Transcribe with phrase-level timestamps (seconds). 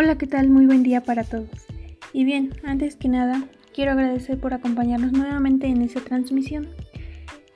[0.00, 0.48] Hola, ¿qué tal?
[0.48, 1.48] Muy buen día para todos.
[2.12, 6.68] Y bien, antes que nada, quiero agradecer por acompañarnos nuevamente en esta transmisión.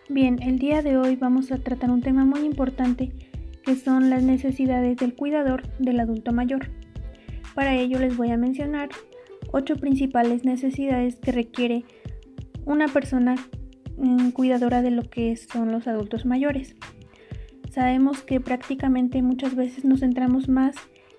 [0.08, 3.12] Bien, el día de hoy vamos a tratar un tema muy importante
[3.64, 6.66] que son las necesidades del cuidador del adulto mayor.
[7.54, 8.88] Para ello les voy a mencionar
[9.52, 11.84] ocho principales necesidades que requiere
[12.64, 13.36] una persona
[13.98, 16.74] mm, cuidadora de lo que son los adultos mayores.
[17.70, 20.74] Sabemos que prácticamente muchas veces nos centramos más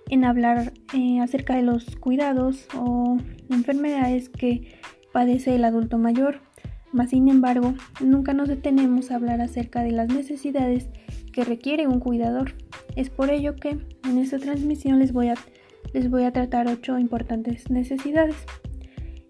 [0.09, 3.17] en hablar eh, acerca de los cuidados o
[3.49, 4.79] enfermedades que
[5.11, 6.41] padece el adulto mayor.
[6.91, 10.89] Mas, sin embargo, nunca nos detenemos a hablar acerca de las necesidades
[11.31, 12.53] que requiere un cuidador.
[12.95, 15.35] Es por ello que en esta transmisión les voy a,
[15.93, 18.35] les voy a tratar ocho importantes necesidades.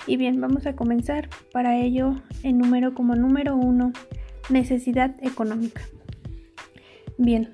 [0.06, 1.30] Y bien, vamos a comenzar.
[1.54, 3.94] Para ello, el número como número uno,
[4.50, 5.82] necesidad económica.
[7.18, 7.50] Bien,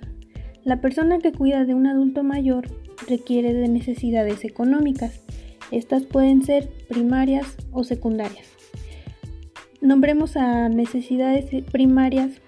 [0.64, 2.67] la persona que cuida de un adulto mayor
[3.08, 5.22] requiere de necesidades económicas.
[5.72, 8.47] Estas pueden ser primarias o secundarias.
[9.81, 12.41] Nombremos a necesidades primarias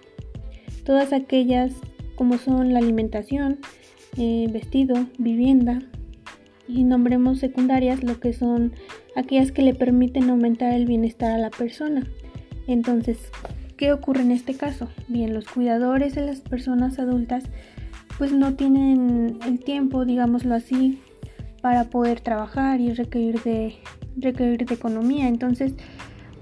[0.84, 1.74] todas aquellas
[2.16, 3.60] como son la alimentación,
[4.18, 5.80] eh, vestido, vivienda,
[6.68, 8.74] y nombremos secundarias lo que son
[9.16, 12.08] aquellas que le permiten aumentar el bienestar a la persona.
[12.68, 13.18] Entonces,
[13.78, 14.88] ¿qué ocurre en este caso?
[15.08, 17.44] Bien, los cuidadores de las personas adultas
[18.22, 21.00] pues no tienen el tiempo, digámoslo así,
[21.64, 23.78] para poder trabajar y requerir de,
[24.16, 25.28] requerir de economía.
[25.28, 25.74] Entonces,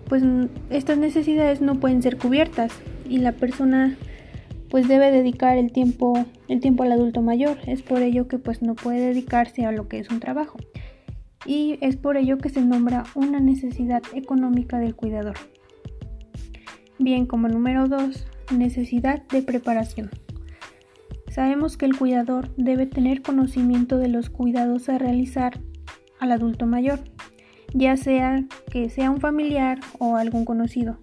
[0.10, 0.22] pues
[0.70, 2.74] estas necesidades no pueden ser cubiertas
[3.08, 3.96] y la persona
[4.70, 7.58] pues debe dedicar el tiempo, el tiempo al adulto mayor.
[7.66, 10.58] Es por ello que pues no puede dedicarse a lo que es un trabajo.
[11.46, 15.38] Y es por ello que se nombra una necesidad económica del cuidador.
[16.98, 20.10] Bien, como número 2, necesidad de preparación.
[21.40, 25.62] Sabemos que el cuidador debe tener conocimiento de los cuidados a realizar
[26.20, 27.00] al adulto mayor,
[27.74, 31.00] ya sea que sea un familiar o algún conocido,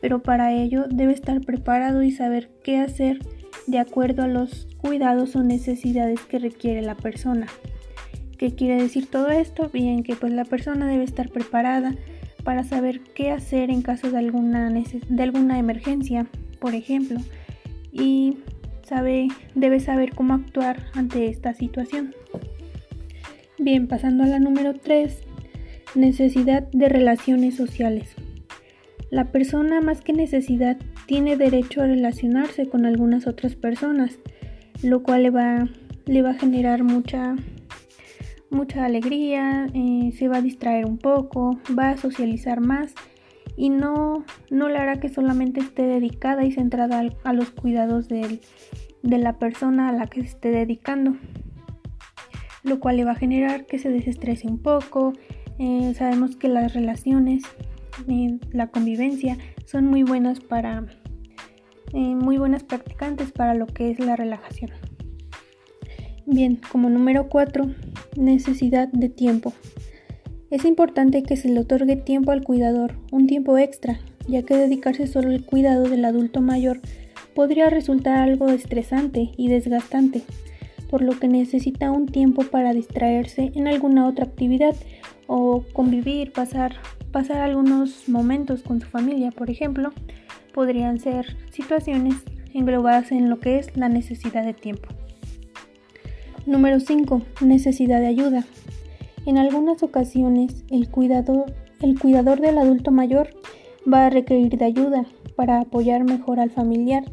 [0.00, 3.18] pero para ello debe estar preparado y saber qué hacer
[3.66, 7.46] de acuerdo a los cuidados o necesidades que requiere la persona.
[8.38, 9.68] ¿Qué quiere decir todo esto?
[9.68, 11.94] Bien, que pues la persona debe estar preparada
[12.42, 16.26] para saber qué hacer en caso de alguna, de alguna emergencia,
[16.58, 17.20] por ejemplo,
[17.92, 18.38] y
[18.84, 22.14] sabe, debe saber cómo actuar ante esta situación.
[23.58, 25.22] Bien, pasando a la número 3,
[25.94, 28.14] necesidad de relaciones sociales.
[29.10, 34.18] La persona más que necesidad tiene derecho a relacionarse con algunas otras personas,
[34.82, 35.68] lo cual le va,
[36.06, 37.36] le va a generar mucha,
[38.50, 42.94] mucha alegría, eh, se va a distraer un poco, va a socializar más
[43.56, 48.40] y no, no le hará que solamente esté dedicada y centrada a los cuidados de,
[49.02, 51.16] la persona a la que se esté dedicando,
[52.62, 55.12] lo cual le va a generar que se desestrese un poco.
[55.58, 57.44] Eh, sabemos que las relaciones,
[58.08, 60.84] eh, la convivencia son muy buenas para,
[61.92, 64.72] eh, muy buenas practicantes para lo que es la relajación.
[66.26, 67.66] Bien, como número 4,
[68.16, 69.52] necesidad de tiempo.
[70.54, 73.98] Es importante que se le otorgue tiempo al cuidador, un tiempo extra,
[74.28, 76.80] ya que dedicarse solo al cuidado del adulto mayor
[77.34, 80.22] podría resultar algo estresante y desgastante,
[80.88, 84.76] por lo que necesita un tiempo para distraerse en alguna otra actividad
[85.26, 86.76] o convivir, pasar,
[87.10, 89.90] pasar algunos momentos con su familia, por ejemplo,
[90.52, 92.14] podrían ser situaciones
[92.52, 94.88] englobadas en lo que es la necesidad de tiempo.
[96.46, 97.22] Número 5.
[97.40, 98.44] Necesidad de ayuda.
[99.26, 101.46] En algunas ocasiones, el cuidador,
[101.80, 103.28] el cuidador del adulto mayor
[103.90, 107.04] va a requerir de ayuda para apoyar mejor al familiar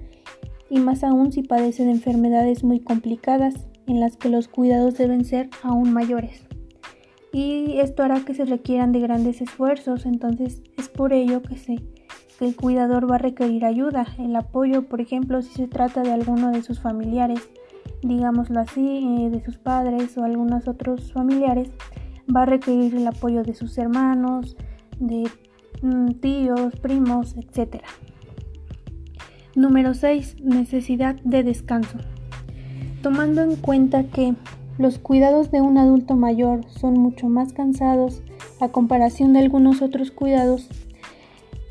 [0.70, 3.56] y más aún si padece de enfermedades muy complicadas
[3.88, 6.48] en las que los cuidados deben ser aún mayores.
[7.34, 11.78] Y esto hará que se requieran de grandes esfuerzos, entonces es por ello que, se,
[12.38, 16.12] que el cuidador va a requerir ayuda, el apoyo, por ejemplo, si se trata de
[16.12, 17.50] alguno de sus familiares,
[18.04, 21.72] digámoslo así, eh, de sus padres o algunos otros familiares,
[22.34, 24.56] va a requerir el apoyo de sus hermanos,
[25.00, 25.30] de
[25.82, 27.82] mm, tíos, primos, etc.
[29.56, 30.38] Número 6.
[30.42, 31.98] Necesidad de descanso.
[33.02, 34.36] Tomando en cuenta que
[34.78, 38.22] los cuidados de un adulto mayor son mucho más cansados
[38.60, 40.70] a comparación de algunos otros cuidados,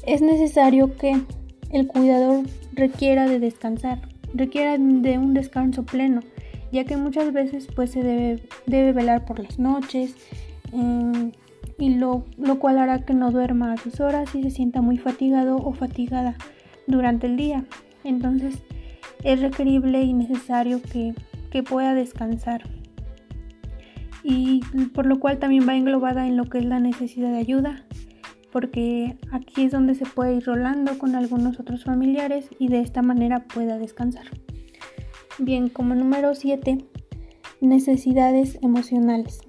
[0.07, 1.21] es necesario que
[1.71, 4.01] el cuidador requiera de descansar,
[4.35, 6.21] requiera de un descanso pleno,
[6.73, 10.15] ya que muchas veces pues se debe, debe velar por las noches,
[10.73, 11.31] Mm,
[11.79, 12.25] y lo,
[12.59, 16.37] cual hará que no duerma a sus horas y se sienta muy fatigado o fatigada
[16.87, 17.65] durante el día.
[18.05, 18.63] Entonces
[19.25, 21.15] es requerible y necesario que,
[21.69, 22.63] pueda descansar.
[24.23, 24.61] y
[24.95, 27.85] por lo cual también va englobada en lo que es la necesidad de ayuda,
[28.53, 33.03] porque aquí es donde se puede ir rolando con algunos otros familiares y de esta
[33.03, 34.27] manera pueda descansar.
[35.43, 36.85] Bien, como número 7,
[37.63, 39.41] necesidades emocionales.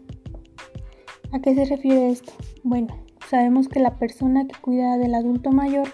[1.34, 2.32] ¿A qué se refiere esto?
[2.64, 2.96] Bueno,
[3.28, 5.90] sabemos que la persona que cuida del adulto mayor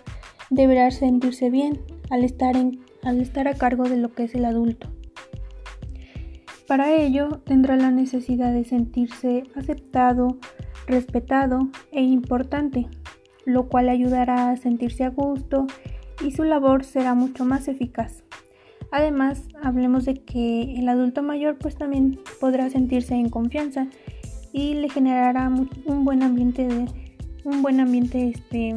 [0.52, 2.56] deberá sentirse bien al estar,
[3.02, 4.88] al estar a cargo de lo que es el adulto.
[6.68, 10.38] Para ello tendrá la necesidad de sentirse aceptado,
[10.86, 12.86] respetado e importante,
[13.46, 15.66] lo cual ayudará a sentirse a gusto
[16.24, 18.24] y su labor será mucho más eficaz.
[18.92, 23.88] Además, hablemos de que el adulto mayor pues también podrá sentirse en confianza
[24.54, 25.50] y le generará
[25.86, 26.86] un buen ambiente
[27.48, 28.76] un buen ambiente este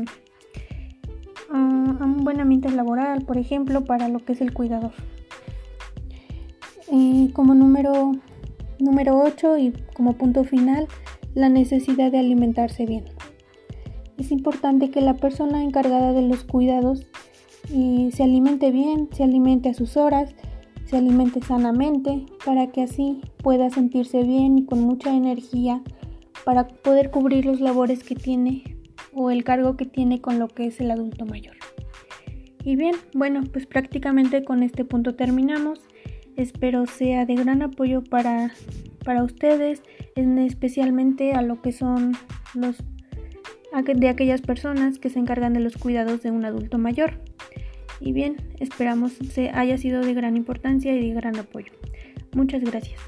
[1.51, 4.93] uh, un buen ambiente laboral, por ejemplo, para lo que es el cuidador.
[6.93, 8.13] Eh, como número
[8.79, 10.87] número 8 y como punto final,
[11.35, 13.05] la necesidad de alimentarse bien.
[14.19, 17.07] Es importante que la persona encargada de los cuidados
[17.73, 20.35] eh, se alimente bien, se alimente a sus horas,
[20.85, 25.83] se alimente sanamente, para que así pueda sentirse bien y con mucha energía
[26.45, 28.77] para poder cubrir los labores que tiene
[29.13, 31.57] o el cargo que tiene con lo que es el adulto mayor.
[32.65, 35.81] Y bien, bueno, pues prácticamente con este punto terminamos.
[36.37, 38.53] Espero sea de gran apoyo para,
[39.05, 39.83] para ustedes,
[40.15, 42.13] especialmente a lo que son
[42.55, 42.77] los
[43.95, 47.21] de aquellas personas que se encargan de los cuidados de un adulto mayor.
[48.01, 51.73] Y bien, esperamos se haya sido de gran importancia y de gran apoyo.
[52.33, 53.01] Muchas gracias.